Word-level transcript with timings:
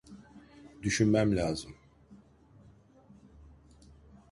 Düşünmem 0.83 1.35
lazım. 1.37 1.75